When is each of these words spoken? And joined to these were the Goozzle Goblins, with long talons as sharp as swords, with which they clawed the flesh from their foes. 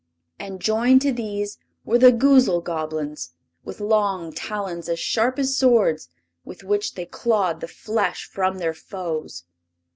And 0.39 0.59
joined 0.59 1.03
to 1.03 1.11
these 1.11 1.59
were 1.85 1.99
the 1.99 2.11
Goozzle 2.11 2.59
Goblins, 2.63 3.33
with 3.63 3.79
long 3.79 4.33
talons 4.33 4.89
as 4.89 4.97
sharp 4.99 5.37
as 5.37 5.55
swords, 5.55 6.09
with 6.43 6.63
which 6.63 6.95
they 6.95 7.05
clawed 7.05 7.61
the 7.61 7.67
flesh 7.67 8.25
from 8.25 8.57
their 8.57 8.73
foes. 8.73 9.43